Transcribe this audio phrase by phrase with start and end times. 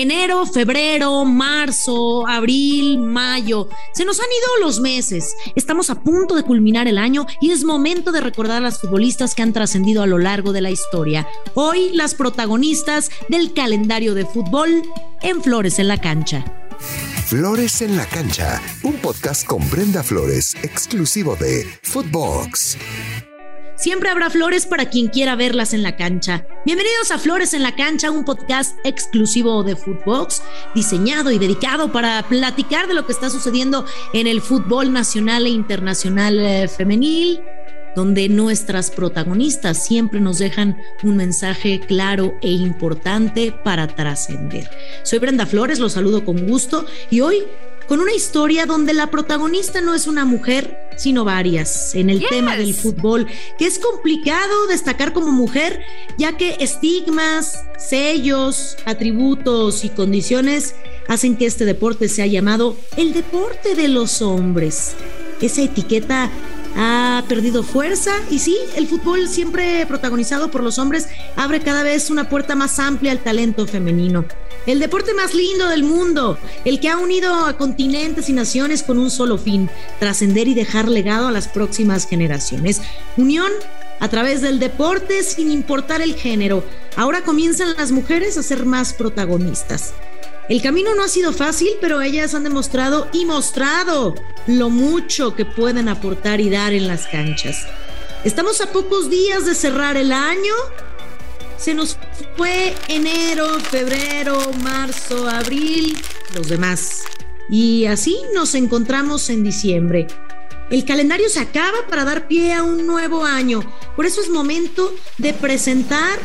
[0.00, 3.68] Enero, febrero, marzo, abril, mayo.
[3.92, 5.36] Se nos han ido los meses.
[5.54, 9.34] Estamos a punto de culminar el año y es momento de recordar a las futbolistas
[9.34, 11.28] que han trascendido a lo largo de la historia.
[11.52, 14.84] Hoy las protagonistas del calendario de fútbol
[15.20, 16.46] en Flores en la Cancha.
[17.26, 22.78] Flores en la Cancha, un podcast con Brenda Flores, exclusivo de Footbox.
[23.80, 26.46] Siempre habrá flores para quien quiera verlas en la cancha.
[26.66, 30.42] Bienvenidos a Flores en la Cancha, un podcast exclusivo de Footbox,
[30.74, 35.48] diseñado y dedicado para platicar de lo que está sucediendo en el fútbol nacional e
[35.48, 37.40] internacional eh, femenil,
[37.96, 44.68] donde nuestras protagonistas siempre nos dejan un mensaje claro e importante para trascender.
[45.04, 47.44] Soy Brenda Flores, los saludo con gusto y hoy
[47.90, 52.56] con una historia donde la protagonista no es una mujer, sino varias, en el tema
[52.56, 53.26] del fútbol,
[53.58, 55.80] que es complicado destacar como mujer,
[56.16, 60.76] ya que estigmas, sellos, atributos y condiciones
[61.08, 64.92] hacen que este deporte sea llamado el deporte de los hombres.
[65.40, 66.30] Esa etiqueta
[66.76, 72.08] ha perdido fuerza y sí, el fútbol siempre protagonizado por los hombres abre cada vez
[72.08, 74.26] una puerta más amplia al talento femenino.
[74.66, 78.98] El deporte más lindo del mundo, el que ha unido a continentes y naciones con
[78.98, 82.82] un solo fin, trascender y dejar legado a las próximas generaciones.
[83.16, 83.50] Unión
[84.00, 86.64] a través del deporte sin importar el género.
[86.96, 89.94] Ahora comienzan las mujeres a ser más protagonistas.
[90.48, 94.14] El camino no ha sido fácil, pero ellas han demostrado y mostrado
[94.46, 97.66] lo mucho que pueden aportar y dar en las canchas.
[98.24, 100.54] Estamos a pocos días de cerrar el año.
[101.60, 101.98] Se nos
[102.38, 105.94] fue enero, febrero, marzo, abril,
[106.34, 107.02] los demás.
[107.50, 110.06] Y así nos encontramos en diciembre.
[110.70, 113.60] El calendario se acaba para dar pie a un nuevo año.
[113.94, 116.18] Por eso es momento de presentar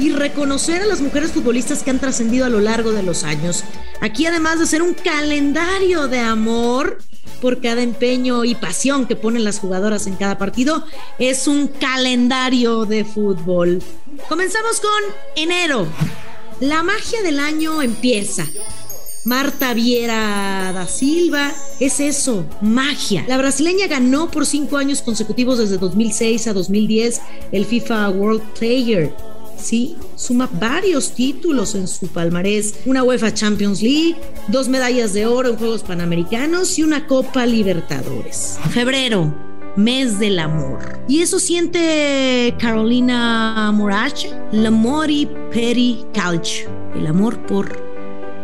[0.00, 3.62] y reconocer a las mujeres futbolistas que han trascendido a lo largo de los años.
[4.00, 6.98] Aquí además de ser un calendario de amor
[7.40, 10.84] por cada empeño y pasión que ponen las jugadoras en cada partido,
[11.18, 13.82] es un calendario de fútbol.
[14.28, 15.86] Comenzamos con enero.
[16.60, 18.46] La magia del año empieza.
[19.24, 23.24] Marta Viera da Silva, es eso, magia.
[23.28, 27.20] La brasileña ganó por cinco años consecutivos desde 2006 a 2010
[27.52, 29.14] el FIFA World Player
[29.60, 29.96] ¿sí?
[30.16, 34.16] Suma varios títulos en su palmarés, una UEFA Champions League,
[34.48, 38.58] dos medallas de oro en Juegos Panamericanos y una Copa Libertadores.
[38.70, 39.34] Febrero,
[39.76, 41.00] mes del amor.
[41.08, 47.89] Y eso siente Carolina Morache, l'amore per il calcio, el amor por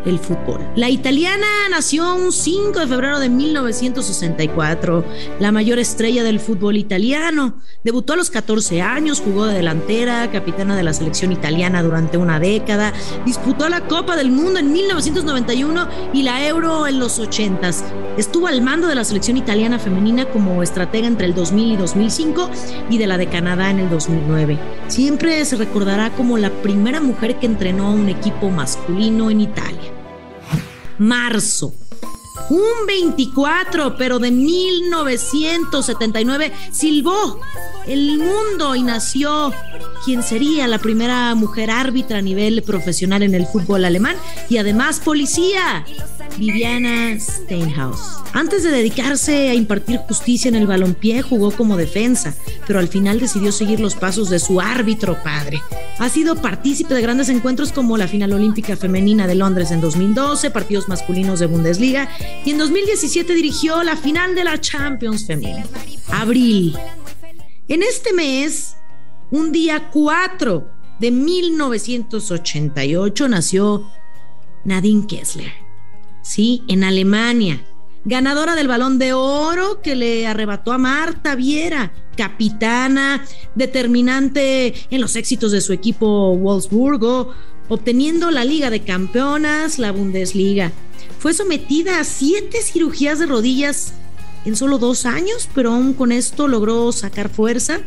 [0.06, 0.60] el fútbol.
[0.76, 5.04] La italiana nació un 5 de febrero de 1964,
[5.40, 7.60] la mayor estrella del fútbol italiano.
[7.84, 12.38] Debutó a los 14 años, jugó de delantera, capitana de la selección italiana durante una
[12.38, 12.92] década,
[13.24, 17.70] disputó la Copa del Mundo en 1991 y la Euro en los 80.
[18.16, 22.50] Estuvo al mando de la selección italiana femenina como estratega entre el 2000 y 2005
[22.90, 24.58] y de la de Canadá en el 2009.
[24.88, 29.95] Siempre se recordará como la primera mujer que entrenó a un equipo masculino en Italia
[30.98, 31.74] marzo.
[32.50, 37.40] Un 24, pero de 1979, silbó
[37.86, 39.54] el mundo y nació
[40.04, 44.16] quien sería la primera mujer árbitra a nivel profesional en el fútbol alemán
[44.48, 45.84] y además policía.
[46.38, 47.98] Viviana Steinhaus.
[48.32, 52.34] Antes de dedicarse a impartir justicia en el balompié, jugó como defensa,
[52.66, 55.62] pero al final decidió seguir los pasos de su árbitro padre.
[55.98, 60.50] Ha sido partícipe de grandes encuentros como la final olímpica femenina de Londres en 2012,
[60.50, 62.10] partidos masculinos de Bundesliga
[62.44, 65.64] y en 2017 dirigió la final de la Champions Femenina.
[66.08, 66.76] Abril.
[67.68, 68.76] En este mes,
[69.30, 70.70] un día 4
[71.00, 73.90] de 1988 nació
[74.64, 75.65] Nadine Kessler
[76.26, 76.62] ¿sí?
[76.68, 77.62] En Alemania.
[78.04, 85.16] Ganadora del balón de oro que le arrebató a Marta Viera, capitana, determinante en los
[85.16, 87.32] éxitos de su equipo Wolfsburgo,
[87.68, 90.72] obteniendo la Liga de Campeonas, la Bundesliga.
[91.18, 93.92] Fue sometida a siete cirugías de rodillas
[94.44, 97.80] en solo dos años, pero aún con esto logró sacar fuerza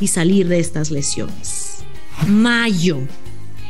[0.00, 1.84] y salir de estas lesiones.
[2.26, 2.98] Mayo.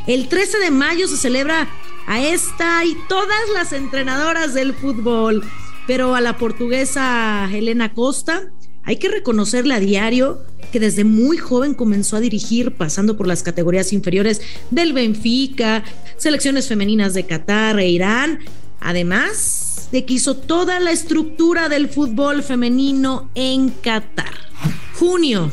[0.06, 1.68] El 13 de mayo se celebra
[2.06, 5.42] a esta y todas las entrenadoras del fútbol,
[5.86, 8.50] pero a la portuguesa Helena Costa
[8.84, 10.40] hay que reconocerle a diario
[10.72, 14.40] que desde muy joven comenzó a dirigir, pasando por las categorías inferiores
[14.70, 15.84] del Benfica,
[16.16, 18.40] selecciones femeninas de Qatar e Irán,
[18.80, 24.32] además de que hizo toda la estructura del fútbol femenino en Qatar.
[24.98, 25.52] Junio.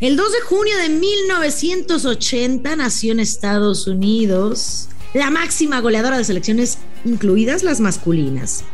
[0.00, 6.78] El 2 de junio de 1980 nació en Estados Unidos la máxima goleadora de selecciones,
[7.04, 8.64] incluidas las masculinas,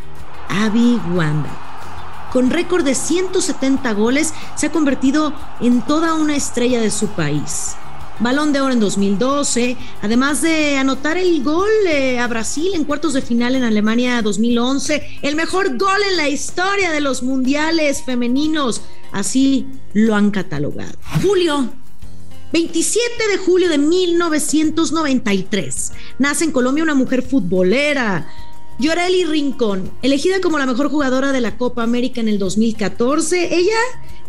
[0.49, 1.57] Abby Wanda.
[2.33, 7.77] Con récord de 170 goles, se ha convertido en toda una estrella de su país.
[8.21, 13.15] Balón de Oro en 2012, además de anotar el gol eh, a Brasil en cuartos
[13.15, 18.83] de final en Alemania 2011, el mejor gol en la historia de los mundiales femeninos,
[19.11, 20.93] así lo han catalogado.
[21.23, 21.71] Julio
[22.52, 25.93] 27 de julio de 1993.
[26.19, 28.29] Nace en Colombia una mujer futbolera.
[28.79, 33.55] Yoreli Rincón, elegida como la mejor jugadora de la Copa América en el 2014.
[33.55, 33.76] Ella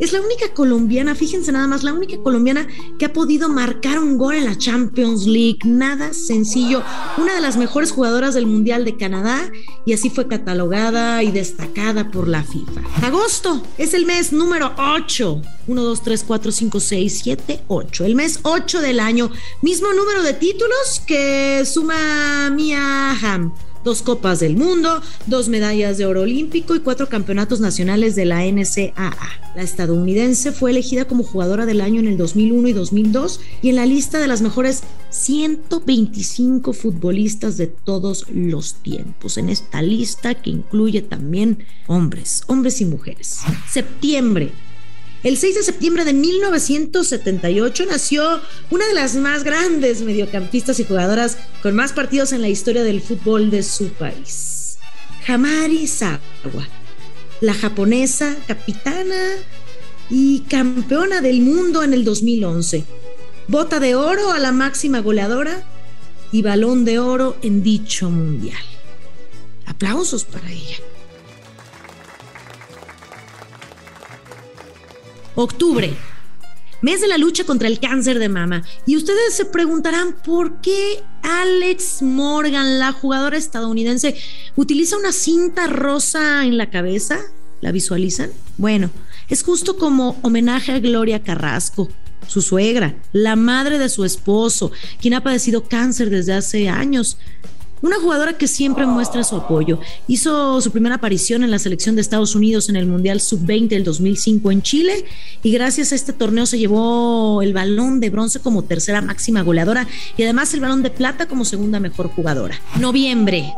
[0.01, 2.68] es la única colombiana, fíjense nada más, la única colombiana
[2.98, 5.59] que ha podido marcar un gol en la Champions League.
[5.63, 6.81] Nada sencillo.
[7.19, 9.51] Una de las mejores jugadoras del Mundial de Canadá
[9.86, 12.81] y así fue catalogada y destacada por la FIFA.
[13.06, 15.42] Agosto es el mes número 8.
[15.68, 18.06] 1, 2, 3, 4, 5, 6, 7, 8.
[18.06, 19.30] El mes 8 del año.
[19.62, 23.51] Mismo número de títulos que suma Mia Hamm
[23.83, 28.45] dos Copas del Mundo, dos medallas de oro olímpico y cuatro campeonatos nacionales de la
[28.45, 29.18] NCAA.
[29.56, 33.75] La estadounidense fue elegida como jugadora del año en el 2001 y 2002 y en
[33.75, 39.38] la lista de las mejores 125 futbolistas de todos los tiempos.
[39.38, 43.39] En esta lista que incluye también hombres, hombres y mujeres.
[43.69, 44.51] Septiembre
[45.23, 48.41] el 6 de septiembre de 1978 nació
[48.71, 53.01] una de las más grandes mediocampistas y jugadoras con más partidos en la historia del
[53.01, 54.77] fútbol de su país.
[55.27, 56.68] Hamari Sawa,
[57.39, 59.35] la japonesa capitana
[60.09, 62.83] y campeona del mundo en el 2011.
[63.47, 65.63] Bota de oro a la máxima goleadora
[66.31, 68.63] y balón de oro en dicho mundial.
[69.68, 70.77] Aplausos para ella.
[75.44, 75.92] Octubre,
[76.82, 78.64] mes de la lucha contra el cáncer de mama.
[78.86, 84.16] Y ustedes se preguntarán por qué Alex Morgan, la jugadora estadounidense,
[84.56, 87.20] utiliza una cinta rosa en la cabeza.
[87.62, 88.32] ¿La visualizan?
[88.58, 88.90] Bueno,
[89.30, 91.90] es justo como homenaje a Gloria Carrasco,
[92.28, 97.18] su suegra, la madre de su esposo, quien ha padecido cáncer desde hace años.
[97.81, 99.80] Una jugadora que siempre muestra su apoyo.
[100.07, 103.83] Hizo su primera aparición en la selección de Estados Unidos en el Mundial Sub-20 del
[103.83, 105.06] 2005 en Chile
[105.42, 109.88] y gracias a este torneo se llevó el balón de bronce como tercera máxima goleadora
[110.16, 112.60] y además el balón de plata como segunda mejor jugadora.
[112.80, 113.51] Noviembre.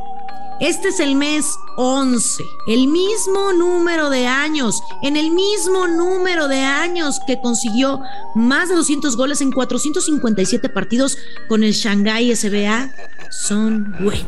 [0.64, 6.60] Este es el mes 11, el mismo número de años, en el mismo número de
[6.62, 8.00] años que consiguió
[8.34, 11.18] más de 200 goles en 457 partidos
[11.50, 12.96] con el Shanghai SBA
[13.30, 14.26] son Wen,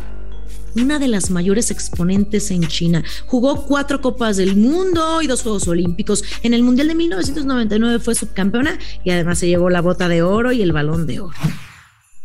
[0.75, 3.01] una de las mayores exponentes en China.
[3.27, 6.21] Jugó cuatro Copas del Mundo y dos Juegos Olímpicos.
[6.43, 10.51] En el Mundial de 1999 fue subcampeona y además se llevó la bota de oro
[10.51, 11.37] y el balón de oro.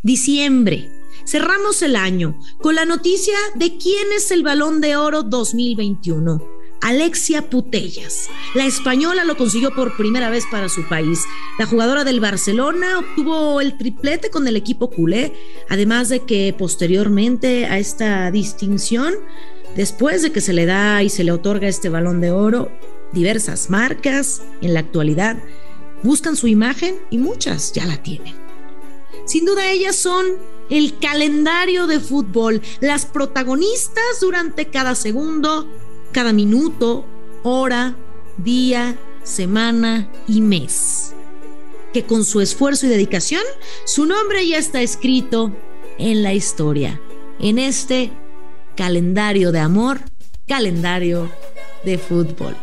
[0.02, 1.00] Diciembre.
[1.31, 6.44] Cerramos el año con la noticia de quién es el balón de oro 2021.
[6.81, 8.29] Alexia Putellas.
[8.56, 11.21] La española lo consiguió por primera vez para su país.
[11.56, 15.32] La jugadora del Barcelona obtuvo el triplete con el equipo culé,
[15.69, 19.15] además de que posteriormente a esta distinción,
[19.77, 22.73] después de que se le da y se le otorga este balón de oro,
[23.12, 25.37] diversas marcas en la actualidad
[26.03, 28.35] buscan su imagen y muchas ya la tienen.
[29.27, 30.27] Sin duda ellas son
[30.70, 35.69] el calendario de fútbol, las protagonistas durante cada segundo
[36.12, 37.05] cada minuto,
[37.43, 37.96] hora,
[38.36, 41.15] día, semana y mes.
[41.93, 43.43] Que con su esfuerzo y dedicación,
[43.84, 45.53] su nombre ya está escrito
[45.98, 47.00] en la historia,
[47.39, 48.10] en este
[48.77, 50.00] calendario de amor,
[50.46, 51.31] calendario
[51.84, 52.56] de fútbol.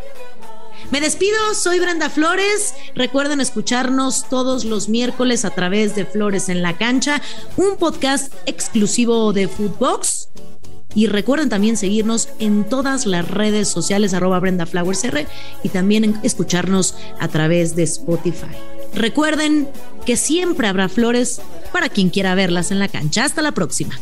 [0.92, 2.74] Me despido, soy Brenda Flores.
[2.96, 7.22] Recuerden escucharnos todos los miércoles a través de Flores en la Cancha,
[7.58, 10.30] un podcast exclusivo de Footbox
[10.96, 15.28] y recuerden también seguirnos en todas las redes sociales arroba Brenda Flowers R
[15.62, 18.56] y también escucharnos a través de Spotify.
[18.94, 19.70] Recuerden
[20.06, 21.42] que siempre habrá flores
[21.72, 23.26] para quien quiera verlas en la cancha.
[23.26, 24.00] Hasta la próxima.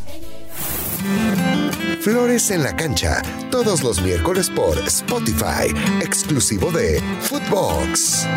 [2.05, 3.19] Flores en la cancha,
[3.49, 8.27] todos los miércoles por Spotify, exclusivo de Footbox.